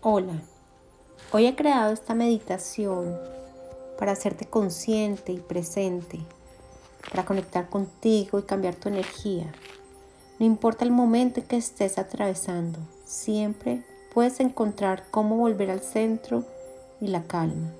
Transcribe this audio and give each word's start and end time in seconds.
Hola, 0.00 0.40
hoy 1.32 1.46
he 1.46 1.56
creado 1.56 1.92
esta 1.92 2.14
meditación 2.14 3.18
para 3.98 4.12
hacerte 4.12 4.46
consciente 4.46 5.32
y 5.32 5.40
presente, 5.40 6.20
para 7.10 7.24
conectar 7.24 7.68
contigo 7.68 8.38
y 8.38 8.44
cambiar 8.44 8.76
tu 8.76 8.90
energía. 8.90 9.52
No 10.38 10.46
importa 10.46 10.84
el 10.84 10.92
momento 10.92 11.40
en 11.40 11.48
que 11.48 11.56
estés 11.56 11.98
atravesando, 11.98 12.78
siempre 13.04 13.84
puedes 14.14 14.38
encontrar 14.38 15.02
cómo 15.10 15.36
volver 15.36 15.68
al 15.68 15.80
centro 15.80 16.44
y 17.00 17.08
la 17.08 17.24
calma. 17.24 17.72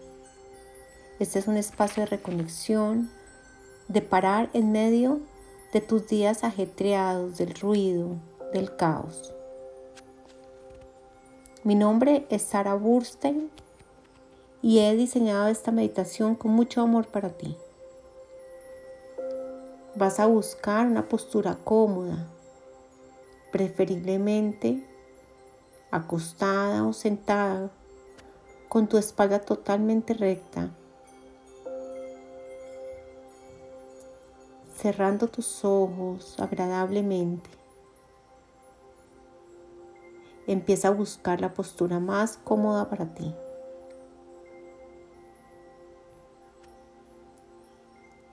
Este 1.20 1.38
es 1.38 1.46
un 1.46 1.56
espacio 1.56 2.02
de 2.02 2.10
reconexión, 2.10 3.12
de 3.86 4.02
parar 4.02 4.50
en 4.54 4.72
medio 4.72 5.20
de 5.72 5.80
tus 5.80 6.08
días 6.08 6.42
ajetreados, 6.42 7.38
del 7.38 7.54
ruido, 7.54 8.16
del 8.52 8.74
caos. 8.74 9.34
Mi 11.64 11.75
nombre 11.75 12.25
es 12.30 12.43
Sara 12.43 12.74
Burstein 12.74 13.51
y 14.62 14.78
he 14.78 14.95
diseñado 14.95 15.48
esta 15.48 15.73
meditación 15.73 16.37
con 16.37 16.52
mucho 16.52 16.80
amor 16.80 17.09
para 17.09 17.30
ti. 17.30 17.56
Vas 19.96 20.20
a 20.20 20.27
buscar 20.27 20.87
una 20.87 21.09
postura 21.09 21.59
cómoda, 21.65 22.29
preferiblemente 23.51 24.87
acostada 25.91 26.84
o 26.84 26.92
sentada, 26.92 27.70
con 28.68 28.87
tu 28.87 28.96
espalda 28.96 29.40
totalmente 29.40 30.15
recta, 30.15 30.70
cerrando 34.77 35.27
tus 35.27 35.65
ojos 35.65 36.38
agradablemente. 36.38 37.51
Empieza 40.48 40.88
a 40.88 40.93
buscar 40.93 41.43
la 41.43 41.52
postura 41.52 42.01
más 42.01 42.38
cómoda 42.38 42.88
para 42.88 43.12
ti. 43.12 43.34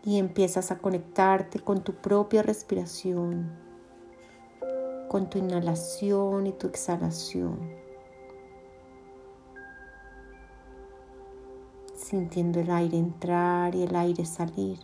Y 0.05 0.17
empiezas 0.17 0.71
a 0.71 0.77
conectarte 0.77 1.59
con 1.59 1.83
tu 1.83 1.93
propia 1.95 2.41
respiración, 2.41 3.51
con 5.09 5.29
tu 5.29 5.39
inhalación 5.39 6.47
y 6.47 6.53
tu 6.53 6.67
exhalación. 6.67 7.59
Sintiendo 11.97 12.61
el 12.61 12.71
aire 12.71 12.97
entrar 12.97 13.75
y 13.75 13.83
el 13.83 13.93
aire 13.93 14.25
salir. 14.25 14.79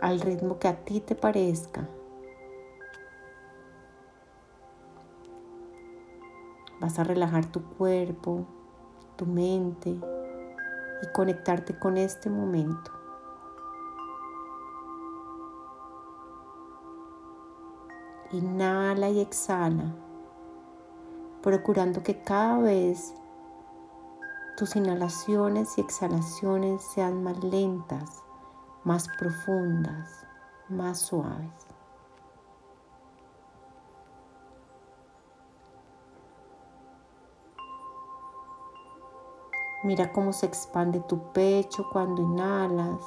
Al 0.00 0.20
ritmo 0.20 0.58
que 0.58 0.66
a 0.66 0.84
ti 0.84 0.98
te 0.98 1.14
parezca. 1.14 1.88
Vas 6.80 6.98
a 6.98 7.04
relajar 7.04 7.46
tu 7.46 7.62
cuerpo, 7.62 8.46
tu 9.16 9.26
mente 9.26 9.90
y 9.90 11.12
conectarte 11.14 11.78
con 11.78 11.96
este 11.96 12.30
momento. 12.30 12.90
Inhala 18.32 19.08
y 19.08 19.20
exhala, 19.20 19.94
procurando 21.42 22.02
que 22.02 22.20
cada 22.22 22.58
vez 22.58 23.14
tus 24.56 24.74
inhalaciones 24.74 25.78
y 25.78 25.82
exhalaciones 25.82 26.82
sean 26.82 27.22
más 27.22 27.42
lentas, 27.44 28.24
más 28.84 29.06
profundas, 29.18 30.26
más 30.68 30.98
suaves. 30.98 31.65
Mira 39.86 40.12
cómo 40.12 40.32
se 40.32 40.46
expande 40.46 40.98
tu 40.98 41.32
pecho 41.32 41.88
cuando 41.92 42.20
inhalas 42.20 43.00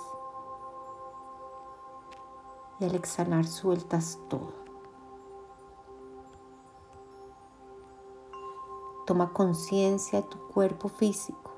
y 2.79 2.85
al 2.85 2.95
exhalar 2.95 3.45
sueltas 3.45 4.17
todo. 4.29 4.53
Toma 9.05 9.33
conciencia 9.33 10.21
de 10.21 10.27
tu 10.29 10.37
cuerpo 10.47 10.87
físico, 10.87 11.51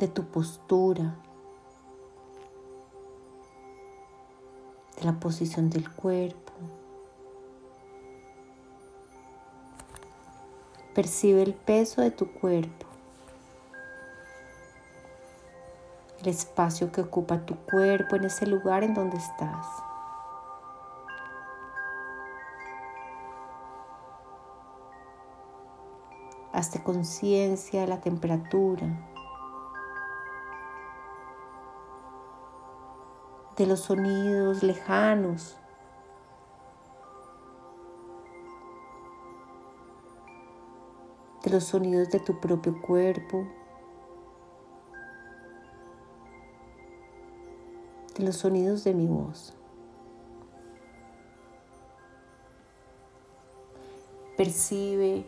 de 0.00 0.08
tu 0.08 0.24
postura, 0.24 1.14
de 4.96 5.04
la 5.04 5.20
posición 5.20 5.70
del 5.70 5.88
cuerpo. 5.88 6.52
Percibe 10.94 11.42
el 11.42 11.54
peso 11.54 12.02
de 12.02 12.10
tu 12.10 12.32
cuerpo, 12.32 12.86
el 16.20 16.28
espacio 16.28 16.90
que 16.90 17.00
ocupa 17.00 17.46
tu 17.46 17.54
cuerpo 17.54 18.16
en 18.16 18.24
ese 18.24 18.44
lugar 18.46 18.82
en 18.82 18.94
donde 18.94 19.16
estás. 19.16 19.66
Hazte 26.52 26.82
conciencia 26.82 27.82
de 27.82 27.86
la 27.86 28.00
temperatura, 28.00 28.88
de 33.56 33.66
los 33.66 33.78
sonidos 33.78 34.64
lejanos 34.64 35.59
de 41.42 41.50
los 41.50 41.64
sonidos 41.64 42.10
de 42.10 42.20
tu 42.20 42.38
propio 42.38 42.80
cuerpo, 42.82 43.46
de 48.16 48.24
los 48.24 48.36
sonidos 48.36 48.84
de 48.84 48.94
mi 48.94 49.06
voz. 49.06 49.54
Percibe 54.36 55.26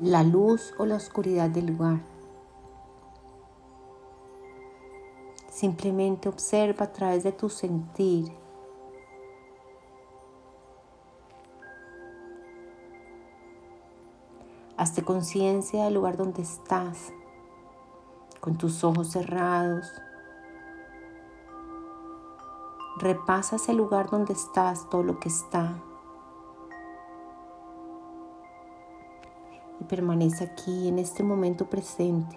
la 0.00 0.22
luz 0.22 0.74
o 0.78 0.86
la 0.86 0.96
oscuridad 0.96 1.50
del 1.50 1.66
lugar. 1.66 2.00
Simplemente 5.50 6.28
observa 6.28 6.84
a 6.84 6.92
través 6.92 7.24
de 7.24 7.32
tu 7.32 7.48
sentir 7.48 8.32
Hazte 14.78 15.02
conciencia 15.02 15.86
del 15.86 15.94
lugar 15.94 16.16
donde 16.16 16.40
estás, 16.40 17.12
con 18.40 18.56
tus 18.56 18.84
ojos 18.84 19.08
cerrados. 19.10 19.84
Repasa 22.98 23.56
ese 23.56 23.72
lugar 23.74 24.08
donde 24.08 24.34
estás, 24.34 24.88
todo 24.88 25.02
lo 25.02 25.18
que 25.18 25.30
está. 25.30 25.82
Y 29.80 29.84
permanece 29.86 30.44
aquí 30.44 30.86
en 30.86 31.00
este 31.00 31.24
momento 31.24 31.68
presente, 31.68 32.36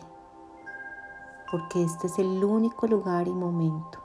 porque 1.52 1.84
este 1.84 2.08
es 2.08 2.18
el 2.18 2.44
único 2.44 2.88
lugar 2.88 3.28
y 3.28 3.34
momento. 3.34 4.01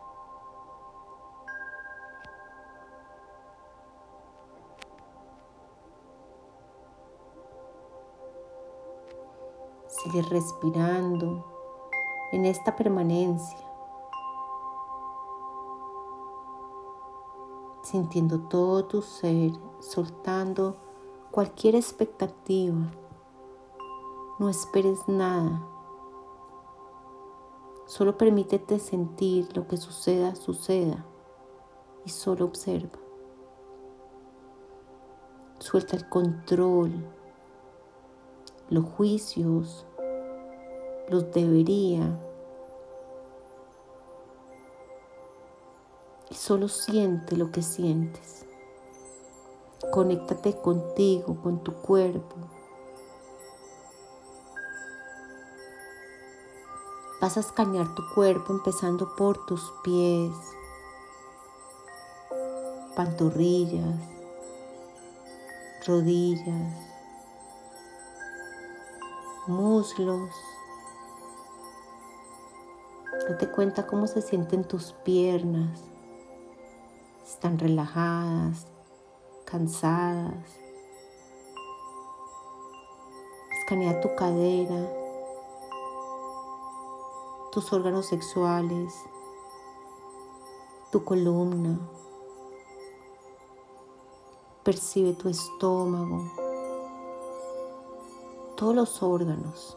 Sigue 10.06 10.22
respirando 10.22 11.44
en 12.30 12.44
esta 12.44 12.76
permanencia, 12.76 13.58
sintiendo 17.82 18.38
todo 18.42 18.84
tu 18.84 19.02
ser, 19.02 19.50
soltando 19.80 20.76
cualquier 21.32 21.74
expectativa. 21.74 22.76
No 24.38 24.48
esperes 24.48 25.08
nada. 25.08 25.66
Solo 27.86 28.16
permítete 28.16 28.78
sentir 28.78 29.56
lo 29.56 29.66
que 29.66 29.76
suceda, 29.76 30.36
suceda 30.36 31.04
y 32.04 32.10
solo 32.10 32.44
observa. 32.44 33.00
Suelta 35.58 35.96
el 35.96 36.08
control, 36.08 36.92
los 38.70 38.84
juicios, 38.84 39.85
los 41.08 41.32
debería. 41.32 42.18
Y 46.30 46.34
solo 46.34 46.68
siente 46.68 47.36
lo 47.36 47.52
que 47.52 47.62
sientes. 47.62 48.46
Conéctate 49.92 50.56
contigo, 50.60 51.40
con 51.42 51.62
tu 51.62 51.72
cuerpo. 51.74 52.36
Vas 57.20 57.36
a 57.36 57.40
escanear 57.40 57.94
tu 57.94 58.02
cuerpo 58.14 58.52
empezando 58.52 59.14
por 59.16 59.46
tus 59.46 59.72
pies, 59.82 60.32
pantorrillas, 62.94 63.98
rodillas, 65.86 66.72
muslos. 69.46 70.30
Date 73.28 73.50
cuenta 73.50 73.88
cómo 73.88 74.06
se 74.06 74.22
sienten 74.22 74.62
tus 74.62 74.92
piernas. 74.92 75.82
Están 77.26 77.58
relajadas, 77.58 78.68
cansadas. 79.44 80.46
Escanea 83.58 84.00
tu 84.00 84.14
cadera, 84.14 84.88
tus 87.50 87.72
órganos 87.72 88.06
sexuales, 88.06 88.94
tu 90.92 91.02
columna. 91.02 91.80
Percibe 94.62 95.14
tu 95.14 95.28
estómago, 95.28 96.30
todos 98.56 98.76
los 98.76 99.02
órganos. 99.02 99.76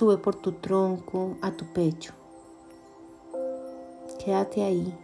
Sube 0.00 0.16
por 0.16 0.34
tu 0.34 0.52
tronco 0.52 1.36
a 1.42 1.50
tu 1.50 1.66
pecho. 1.66 2.14
Quédate 4.18 4.62
ahí. 4.62 4.98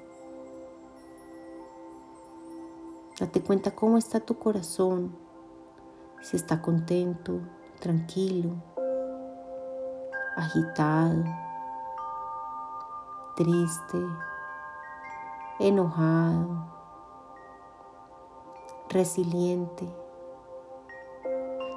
Date 3.21 3.43
cuenta 3.43 3.73
cómo 3.73 3.99
está 3.99 4.21
tu 4.21 4.39
corazón, 4.39 5.15
si 6.23 6.37
está 6.39 6.63
contento, 6.63 7.41
tranquilo, 7.79 8.55
agitado, 10.35 11.25
triste, 13.37 13.99
enojado, 15.59 16.73
resiliente. 18.89 20.06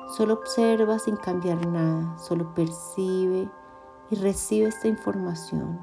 Solo 0.10 0.34
observa 0.34 0.98
sin 0.98 1.18
cambiar 1.18 1.68
nada, 1.68 2.18
solo 2.18 2.52
percibe 2.56 3.48
y 4.10 4.16
recibe 4.16 4.70
esta 4.70 4.88
información. 4.88 5.80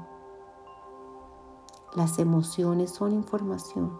Las 1.95 2.19
emociones 2.19 2.91
son 2.91 3.13
información. 3.13 3.97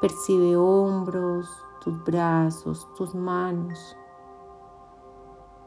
Percibe 0.00 0.56
hombros, 0.56 1.48
tus 1.80 2.02
brazos, 2.02 2.92
tus 2.96 3.14
manos. 3.14 3.96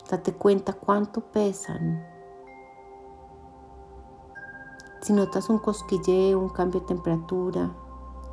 Date 0.10 0.34
cuenta 0.34 0.74
cuánto 0.74 1.22
pesan. 1.22 2.06
Si 5.00 5.14
notas 5.14 5.50
un 5.50 5.60
cosquilleo, 5.60 6.38
un 6.38 6.50
cambio 6.50 6.82
de 6.82 6.88
temperatura, 6.88 7.72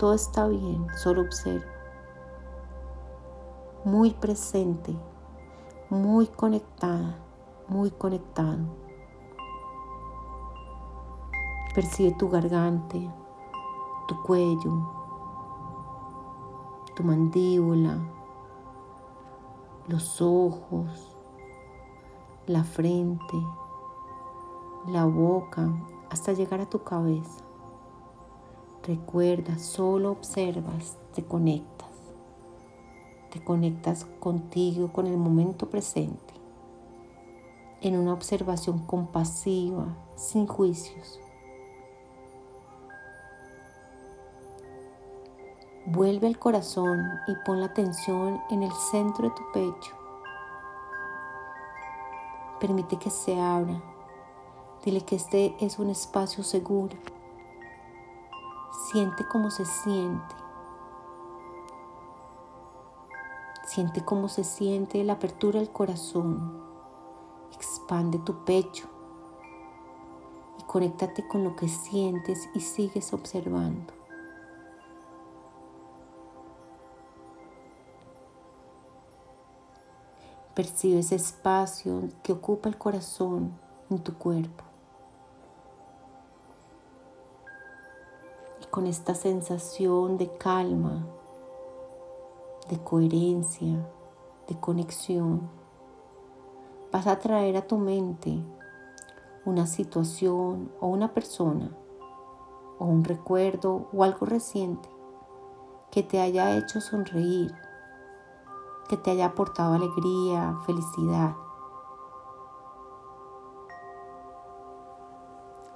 todo 0.02 0.14
está 0.14 0.48
bien, 0.48 0.84
solo 0.96 1.20
observa. 1.20 1.64
Muy 3.84 4.10
presente, 4.10 4.92
muy 5.90 6.26
conectada, 6.26 7.20
muy 7.68 7.92
conectado. 7.92 8.58
Percibe 11.72 12.16
tu 12.18 12.28
garganta, 12.28 12.98
tu 14.08 14.20
cuello, 14.24 14.90
tu 16.96 17.04
mandíbula, 17.04 17.96
los 19.86 20.20
ojos, 20.20 21.16
la 22.48 22.64
frente, 22.64 23.40
la 24.88 25.04
boca, 25.04 25.72
hasta 26.10 26.32
llegar 26.32 26.60
a 26.60 26.68
tu 26.68 26.82
cabeza. 26.82 27.51
Recuerda, 28.84 29.60
solo 29.60 30.10
observas, 30.10 30.96
te 31.14 31.24
conectas. 31.24 31.88
Te 33.30 33.42
conectas 33.42 34.04
contigo, 34.18 34.92
con 34.92 35.06
el 35.06 35.16
momento 35.16 35.70
presente, 35.70 36.34
en 37.80 37.96
una 37.96 38.12
observación 38.12 38.80
compasiva, 38.80 39.86
sin 40.16 40.48
juicios. 40.48 41.20
Vuelve 45.86 46.26
al 46.26 46.38
corazón 46.38 47.20
y 47.28 47.34
pon 47.44 47.60
la 47.60 47.66
atención 47.66 48.40
en 48.50 48.64
el 48.64 48.72
centro 48.90 49.28
de 49.28 49.34
tu 49.34 49.42
pecho. 49.52 49.92
Permite 52.58 52.98
que 52.98 53.10
se 53.10 53.40
abra. 53.40 53.80
Dile 54.84 55.02
que 55.02 55.14
este 55.14 55.54
es 55.60 55.78
un 55.78 55.90
espacio 55.90 56.42
seguro. 56.42 56.96
Siente 58.72 59.26
cómo 59.26 59.50
se 59.50 59.66
siente. 59.66 60.34
Siente 63.64 64.04
cómo 64.04 64.28
se 64.28 64.44
siente 64.44 65.04
la 65.04 65.14
apertura 65.14 65.60
del 65.60 65.70
corazón. 65.70 66.62
Expande 67.52 68.18
tu 68.18 68.44
pecho 68.44 68.86
y 70.58 70.62
conéctate 70.64 71.26
con 71.28 71.44
lo 71.44 71.54
que 71.54 71.68
sientes 71.68 72.48
y 72.54 72.60
sigues 72.60 73.12
observando. 73.12 73.92
Percibe 80.54 81.00
ese 81.00 81.16
espacio 81.16 82.08
que 82.22 82.32
ocupa 82.32 82.68
el 82.68 82.76
corazón 82.76 83.52
en 83.90 83.98
tu 84.02 84.14
cuerpo. 84.14 84.71
Con 88.72 88.86
esta 88.86 89.14
sensación 89.14 90.16
de 90.16 90.34
calma, 90.38 91.06
de 92.70 92.82
coherencia, 92.82 93.86
de 94.48 94.58
conexión, 94.58 95.50
vas 96.90 97.06
a 97.06 97.18
traer 97.18 97.58
a 97.58 97.66
tu 97.68 97.76
mente 97.76 98.42
una 99.44 99.66
situación 99.66 100.72
o 100.80 100.86
una 100.86 101.12
persona 101.12 101.70
o 102.78 102.86
un 102.86 103.04
recuerdo 103.04 103.88
o 103.92 104.04
algo 104.04 104.24
reciente 104.24 104.88
que 105.90 106.02
te 106.02 106.18
haya 106.18 106.56
hecho 106.56 106.80
sonreír 106.80 107.54
que 108.88 108.96
te 108.96 109.10
haya 109.10 109.26
aportado 109.26 109.74
alegría, 109.74 110.58
felicidad. 110.66 111.34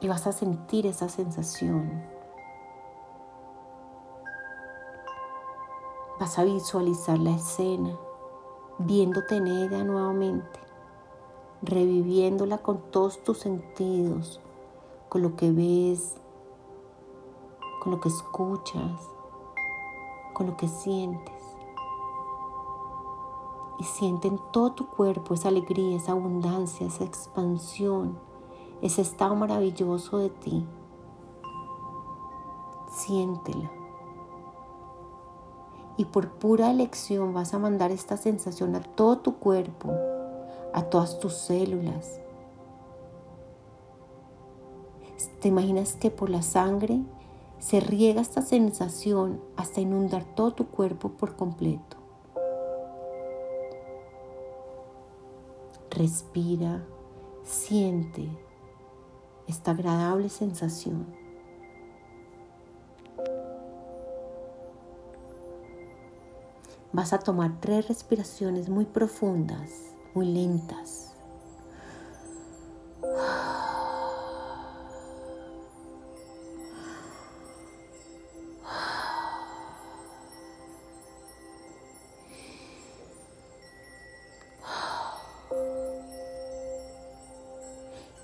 Y 0.00 0.08
vas 0.08 0.26
a 0.26 0.32
sentir 0.32 0.86
esa 0.86 1.08
sensación. 1.08 2.15
Vas 6.18 6.38
a 6.38 6.44
visualizar 6.44 7.18
la 7.18 7.32
escena, 7.32 7.94
viéndote 8.78 9.36
en 9.36 9.46
ella 9.48 9.84
nuevamente, 9.84 10.58
reviviéndola 11.62 12.58
con 12.58 12.90
todos 12.90 13.22
tus 13.22 13.38
sentidos, 13.38 14.40
con 15.10 15.20
lo 15.20 15.36
que 15.36 15.52
ves, 15.52 16.16
con 17.82 17.92
lo 17.92 18.00
que 18.00 18.08
escuchas, 18.08 19.00
con 20.32 20.46
lo 20.46 20.56
que 20.56 20.68
sientes 20.68 21.36
y 23.78 23.84
siente 23.84 24.28
en 24.28 24.38
todo 24.52 24.72
tu 24.72 24.86
cuerpo 24.88 25.34
esa 25.34 25.48
alegría, 25.48 25.96
esa 25.96 26.12
abundancia, 26.12 26.86
esa 26.86 27.04
expansión, 27.04 28.18
ese 28.80 29.02
estado 29.02 29.36
maravilloso 29.36 30.18
de 30.18 30.30
ti. 30.30 30.66
Siéntela. 32.90 33.75
Y 35.96 36.04
por 36.06 36.32
pura 36.32 36.70
elección 36.70 37.32
vas 37.32 37.54
a 37.54 37.58
mandar 37.58 37.90
esta 37.90 38.16
sensación 38.16 38.74
a 38.76 38.80
todo 38.80 39.18
tu 39.18 39.36
cuerpo, 39.36 39.92
a 40.72 40.82
todas 40.82 41.18
tus 41.18 41.34
células. 41.34 42.20
¿Te 45.40 45.48
imaginas 45.48 45.94
que 45.94 46.10
por 46.10 46.28
la 46.28 46.42
sangre 46.42 47.00
se 47.58 47.80
riega 47.80 48.20
esta 48.20 48.42
sensación 48.42 49.40
hasta 49.56 49.80
inundar 49.80 50.24
todo 50.24 50.52
tu 50.52 50.66
cuerpo 50.66 51.10
por 51.10 51.36
completo? 51.36 51.96
Respira, 55.90 56.84
siente 57.44 58.28
esta 59.46 59.70
agradable 59.70 60.28
sensación. 60.28 61.06
Vas 66.96 67.12
a 67.12 67.18
tomar 67.18 67.60
tres 67.60 67.88
respiraciones 67.88 68.70
muy 68.70 68.86
profundas, 68.86 69.70
muy 70.14 70.24
lentas. 70.24 71.12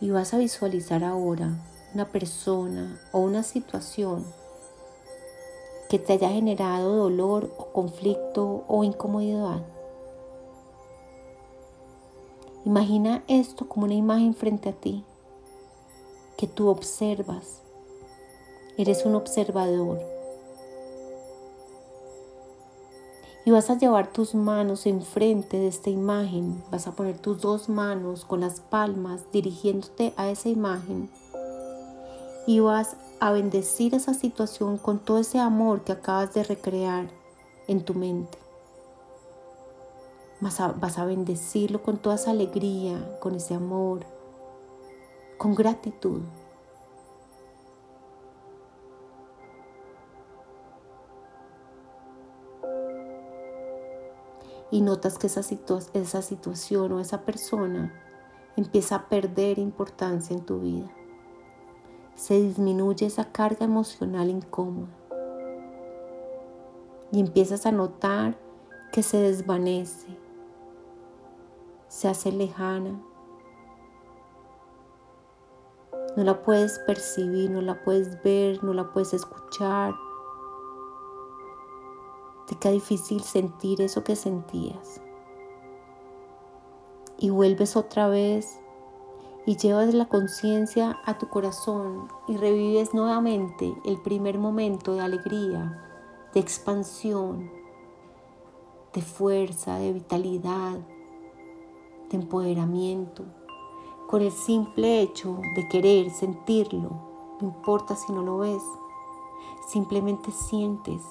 y 0.01 0.11
vas 0.11 0.35
a 0.35 0.39
visualizar 0.39 1.05
ahora 1.05 1.51
una 1.95 2.07
persona 2.07 2.99
o 3.13 3.21
una 3.21 3.45
situación 3.45 4.25
que 5.93 5.99
te 5.99 6.15
haya 6.15 6.31
generado 6.31 6.97
dolor 6.97 7.53
o 7.59 7.67
conflicto 7.67 8.65
o 8.67 8.83
incomodidad. 8.83 9.61
Imagina 12.65 13.23
esto 13.29 13.69
como 13.69 13.85
una 13.85 13.93
imagen 13.93 14.35
frente 14.35 14.71
a 14.71 14.73
ti 14.73 15.05
que 16.39 16.47
tú 16.47 16.69
observas. 16.69 17.61
Eres 18.79 19.05
un 19.05 19.17
observador. 19.17 20.01
Y 23.45 23.51
vas 23.51 23.69
a 23.69 23.77
llevar 23.77 24.15
tus 24.15 24.35
manos 24.35 24.87
enfrente 24.87 25.59
de 25.59 25.69
esta 25.69 25.91
imagen. 25.91 26.65
Vas 26.71 26.87
a 26.87 26.93
poner 26.93 27.19
tus 27.19 27.43
dos 27.43 27.69
manos 27.69 28.25
con 28.25 28.41
las 28.41 28.61
palmas 28.61 29.31
dirigiéndote 29.31 30.15
a 30.17 30.31
esa 30.31 30.49
imagen. 30.49 31.11
Y 32.47 32.61
vas 32.61 32.97
a 33.23 33.31
bendecir 33.31 33.95
esa 33.95 34.15
situación 34.15 34.79
con 34.79 34.99
todo 34.99 35.19
ese 35.19 35.39
amor 35.39 35.85
que 35.85 35.93
acabas 35.93 36.35
de 36.35 36.43
recrear 36.43 37.09
en 37.69 37.85
tu 37.85 37.95
mente. 37.95 38.37
Vas 40.41 40.59
a, 40.59 40.73
vas 40.73 40.99
a 40.99 41.05
bendecirlo 41.05 41.85
con 41.85 41.99
toda 41.99 42.17
esa 42.17 42.33
alegría, 42.33 43.21
con 43.21 43.37
ese 43.37 43.55
amor, 43.55 44.01
con 45.39 45.55
gratitud. 45.55 46.23
y 54.73 54.81
notas 54.81 55.19
que 55.19 55.27
esa, 55.27 55.43
esa 55.93 56.23
situación 56.23 56.93
o 56.93 56.99
esa 56.99 57.27
persona 57.27 57.93
empieza 58.57 58.97
a 58.97 59.09
perder 59.09 59.59
importancia 59.59 60.35
en 60.35 60.47
tu 60.47 60.61
vida. 60.61 60.91
Se 62.23 62.41
disminuye 62.41 63.07
esa 63.07 63.33
carga 63.33 63.65
emocional 63.65 64.31
incómoda. 64.31 64.87
Y 67.11 67.19
empiezas 67.19 67.67
a 67.67 67.73
notar 67.73 68.39
que 68.93 69.03
se 69.03 69.17
desvanece, 69.17 70.07
se 71.89 72.07
hace 72.07 72.31
lejana. 72.31 73.03
No 76.17 76.23
la 76.23 76.45
puedes 76.45 76.79
percibir, 76.87 77.51
no 77.51 77.61
la 77.61 77.83
puedes 77.83 78.23
ver, 78.23 78.63
no 78.63 78.73
la 78.73 78.93
puedes 78.93 79.15
escuchar, 79.15 79.93
te 82.47 82.55
queda 82.55 82.73
difícil 82.73 83.21
sentir 83.23 83.83
eso 83.83 84.05
que 84.05 84.15
sentías. 84.15 85.01
Y 87.19 87.31
vuelves 87.31 87.75
otra 87.75 88.07
vez 88.07 88.62
y 89.47 89.57
llevas 89.57 89.93
la 89.95 90.07
conciencia 90.07 91.01
a 91.05 91.19
tu 91.19 91.29
corazón 91.29 92.09
y 92.29 92.37
revives 92.37 92.95
nuevamente 92.95 93.75
el 93.85 94.01
primer 94.01 94.39
momento 94.39 94.95
de 94.95 95.01
alegría, 95.01 95.83
de 96.33 96.41
expansión, 96.41 97.51
de 98.93 99.03
fuerza, 99.03 99.79
de 99.79 99.93
vitalidad, 99.93 100.79
de 102.11 102.17
empoderamiento, 102.17 103.25
con 104.09 104.23
el 104.23 104.33
simple 104.33 105.01
hecho 105.01 105.41
de 105.57 105.69
querer 105.69 106.11
sentirlo, 106.11 106.91
no 107.41 107.49
importa 107.49 107.97
si 107.97 108.13
no 108.13 108.23
lo 108.23 108.39
ves, 108.39 108.63
simplemente 109.69 110.31
sientes 110.31 111.03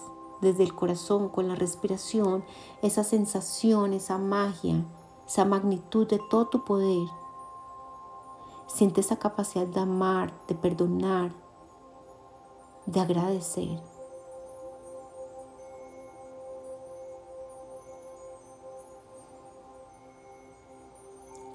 desde 0.42 0.64
el 0.64 0.74
corazón, 0.74 1.30
con 1.30 1.48
la 1.48 1.56
respiración, 1.56 2.44
esa 2.82 3.04
sensación, 3.04 3.94
esa 3.94 4.18
magia, 4.18 4.84
esa 5.26 5.46
magnitud 5.46 6.08
de 6.08 6.20
todo 6.30 6.48
tu 6.48 6.66
poder. 6.66 7.08
Siente 8.74 9.02
esa 9.02 9.18
capacidad 9.18 9.68
de 9.68 9.82
amar, 9.82 10.34
de 10.48 10.56
perdonar, 10.56 11.32
de 12.86 13.00
agradecer. 13.00 13.80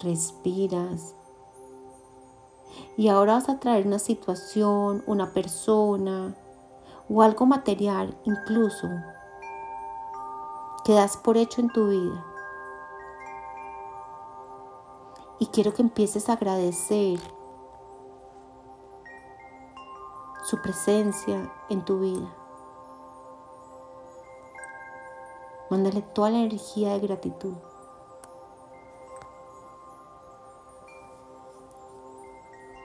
Respiras. 0.00 1.14
Y 2.98 3.08
ahora 3.08 3.34
vas 3.34 3.48
a 3.48 3.58
traer 3.58 3.86
una 3.86 3.98
situación, 3.98 5.02
una 5.06 5.32
persona, 5.32 6.36
o 7.08 7.22
algo 7.22 7.46
material 7.46 8.16
incluso 8.24 8.88
que 10.84 10.92
das 10.92 11.16
por 11.16 11.36
hecho 11.36 11.60
en 11.60 11.68
tu 11.70 11.88
vida. 11.88 12.35
Y 15.38 15.46
quiero 15.46 15.74
que 15.74 15.82
empieces 15.82 16.28
a 16.28 16.34
agradecer 16.34 17.18
su 20.44 20.62
presencia 20.62 21.52
en 21.68 21.84
tu 21.84 22.00
vida. 22.00 22.32
Mándale 25.68 26.02
toda 26.02 26.30
la 26.30 26.38
energía 26.38 26.92
de 26.92 27.00
gratitud. 27.00 27.54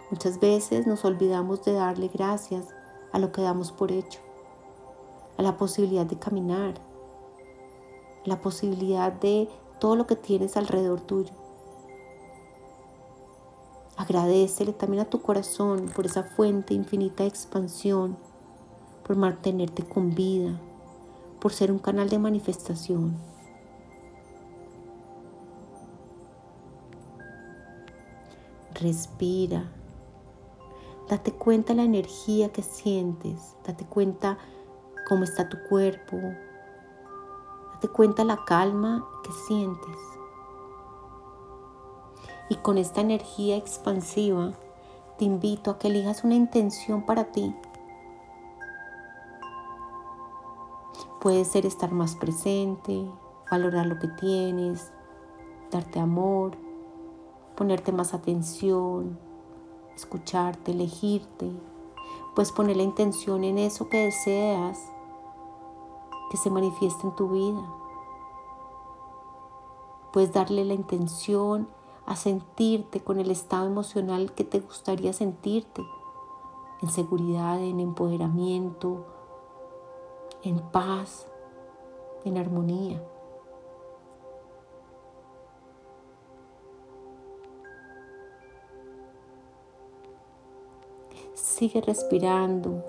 Muchas 0.10 0.40
veces 0.40 0.88
nos 0.88 1.06
olvidamos 1.06 1.64
de 1.64 1.74
darle 1.74 2.10
gracias 2.10 2.68
a 3.14 3.20
lo 3.20 3.32
que 3.32 3.42
damos 3.42 3.72
por 3.72 3.92
hecho, 3.92 4.20
a 5.38 5.42
la 5.42 5.56
posibilidad 5.56 6.06
de 6.06 6.18
caminar, 6.18 6.74
la 8.26 8.42
posibilidad 8.42 9.12
de 9.14 9.48
todo 9.80 9.96
lo 9.96 10.08
que 10.08 10.16
tienes 10.16 10.58
alrededor 10.58 11.00
tuyo. 11.02 11.41
Agradecele 13.98 14.74
también 14.74 15.04
a 15.04 15.10
tu 15.10 15.22
corazón 15.22 15.92
por 15.96 16.06
esa 16.06 16.24
fuente 16.24 16.74
infinita 16.74 17.24
de 17.24 17.30
expansión, 17.30 18.18
por 19.06 19.16
mantenerte 19.16 19.84
con 19.84 20.16
vida, 20.16 20.60
por 21.40 21.54
ser 21.54 21.72
un 21.72 21.80
canal 21.80 22.10
de 22.10 22.20
manifestación. 22.20 23.16
Respira. 28.74 29.70
Date 31.08 31.34
cuenta 31.34 31.74
la 31.74 31.84
energía 31.84 32.50
que 32.54 32.64
sientes, 32.64 33.56
date 33.66 33.86
cuenta 33.86 34.38
cómo 35.10 35.26
está 35.26 35.50
tu 35.50 35.58
cuerpo, 35.68 36.18
date 37.74 37.90
cuenta 37.90 38.24
la 38.24 38.46
calma 38.46 39.06
que 39.24 39.32
sientes. 39.46 40.11
Y 42.52 42.56
con 42.58 42.78
esta 42.78 43.00
energía 43.00 43.56
expansiva 43.56 44.52
te 45.18 45.24
invito 45.24 45.72
a 45.72 45.80
que 45.80 45.88
elijas 45.88 46.26
una 46.26 46.36
intención 46.36 47.06
para 47.06 47.32
ti. 47.32 47.56
Puede 51.22 51.46
ser 51.46 51.66
estar 51.66 51.94
más 51.94 52.18
presente, 52.18 53.10
valorar 53.50 53.86
lo 53.86 53.98
que 54.00 54.10
tienes, 54.10 54.92
darte 55.72 56.02
amor, 56.02 56.58
ponerte 57.56 57.94
más 57.94 58.14
atención, 58.14 59.18
escucharte, 59.96 60.74
elegirte. 60.74 61.50
Puedes 62.36 62.52
poner 62.52 62.76
la 62.76 62.84
intención 62.84 63.46
en 63.46 63.60
eso 63.60 63.88
que 63.88 64.08
deseas 64.08 64.78
que 66.30 66.36
se 66.36 66.50
manifieste 66.50 67.08
en 67.08 67.16
tu 67.16 67.30
vida. 67.30 67.64
Puedes 70.12 70.34
darle 70.34 70.66
la 70.66 70.74
intención 70.74 71.70
a 72.06 72.16
sentirte 72.16 73.02
con 73.02 73.20
el 73.20 73.32
estado 73.32 73.68
emocional 73.68 74.34
que 74.34 74.44
te 74.44 74.60
gustaría 74.60 75.14
sentirte, 75.14 75.84
en 76.82 76.90
seguridad, 76.90 77.60
en 77.62 77.80
empoderamiento, 77.80 79.06
en 80.44 80.60
paz, 80.60 81.28
en 82.26 82.38
armonía. 82.38 83.02
Sigue 91.34 91.82
respirando. 91.82 92.84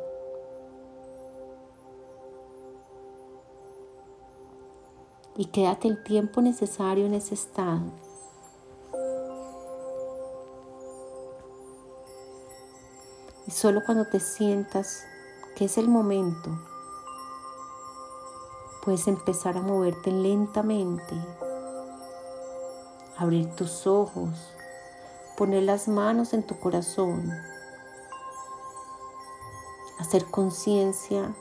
Y 5.37 5.47
quédate 5.47 5.89
el 5.89 6.03
tiempo 6.03 6.41
necesario 6.43 7.07
en 7.07 7.15
ese 7.15 7.35
estado. 7.35 7.83
Solo 13.63 13.85
cuando 13.87 14.07
te 14.07 14.19
sientas 14.19 15.05
que 15.55 15.67
es 15.67 15.79
el 15.79 15.87
momento, 15.89 16.51
puedes 18.85 19.07
empezar 19.07 19.57
a 19.57 19.61
moverte 19.61 20.11
lentamente, 20.11 21.15
abrir 23.17 23.55
tus 23.55 23.87
ojos, 23.87 24.31
poner 25.37 25.63
las 25.63 25.87
manos 25.87 26.33
en 26.33 26.43
tu 26.45 26.59
corazón 26.59 27.33
hacer 30.01 30.25
conciencia 30.25 31.33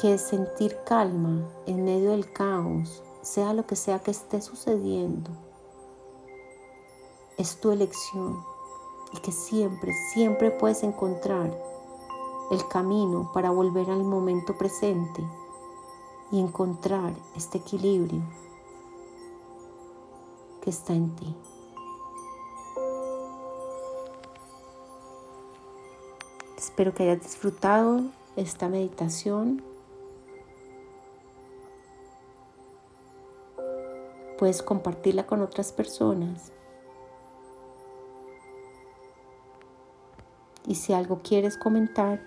que 0.00 0.18
sentir 0.18 0.76
calma 0.84 1.48
en 1.66 1.84
medio 1.84 2.10
del 2.10 2.32
caos, 2.32 3.04
sea 3.22 3.54
lo 3.54 3.64
que 3.64 3.76
sea 3.76 4.00
que 4.00 4.10
esté 4.10 4.42
sucediendo, 4.42 5.30
es 7.38 7.60
tu 7.60 7.70
elección 7.70 8.49
y 9.12 9.18
que 9.18 9.32
siempre, 9.32 9.92
siempre 10.12 10.50
puedes 10.50 10.82
encontrar 10.82 11.56
el 12.50 12.66
camino 12.68 13.30
para 13.32 13.50
volver 13.50 13.90
al 13.90 14.04
momento 14.04 14.56
presente 14.56 15.24
y 16.32 16.40
encontrar 16.40 17.12
este 17.36 17.58
equilibrio 17.58 18.22
que 20.60 20.70
está 20.70 20.92
en 20.92 21.14
ti. 21.16 21.36
Espero 26.56 26.94
que 26.94 27.04
hayas 27.04 27.22
disfrutado 27.22 28.02
esta 28.36 28.68
meditación. 28.68 29.62
Puedes 34.38 34.62
compartirla 34.62 35.26
con 35.26 35.42
otras 35.42 35.72
personas. 35.72 36.52
Y 40.70 40.76
si 40.76 40.92
algo 40.92 41.18
quieres 41.24 41.56
comentar, 41.56 42.20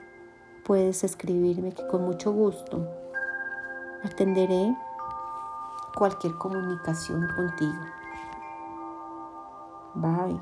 puedes 0.65 1.05
escribirme 1.05 1.71
que 1.71 1.87
con 1.87 2.03
mucho 2.03 2.33
gusto 2.33 2.85
atenderé 4.03 4.75
cualquier 5.95 6.33
comunicación 6.33 7.25
contigo. 7.37 7.85
Bye. 9.95 10.41